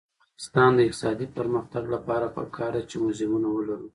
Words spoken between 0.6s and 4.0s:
د اقتصادي پرمختګ لپاره پکار ده چې موزیمونه ولرو.